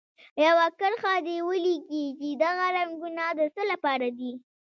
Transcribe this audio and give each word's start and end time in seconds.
یوه 0.45 0.65
کرښه 0.79 1.13
دې 1.27 1.37
ولیکي 1.49 2.05
چې 2.19 2.27
دغه 2.43 2.65
رنګونه 2.77 3.23
د 3.39 3.41
څه 3.55 3.63
لپاره 3.71 4.07
دي. 4.17 4.31